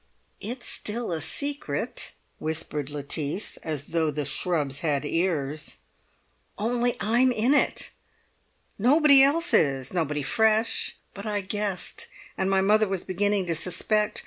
"It's 0.39 0.65
still 0.67 1.11
a 1.11 1.21
secret," 1.21 2.13
whispered 2.39 2.89
Lettice, 2.89 3.57
as 3.57 3.83
though 3.83 4.09
the 4.09 4.25
shrubs 4.25 4.79
had 4.79 5.05
ears, 5.05 5.77
"only 6.57 6.97
I'm 6.99 7.31
in 7.31 7.53
it. 7.53 7.91
Nobody 8.79 9.21
else 9.21 9.53
is—nobody 9.53 10.23
fresh—but 10.23 11.27
I 11.27 11.41
guessed, 11.41 12.07
and 12.35 12.49
my 12.49 12.61
mother 12.61 12.87
was 12.87 13.03
beginning 13.03 13.45
to 13.45 13.53
suspect. 13.53 14.19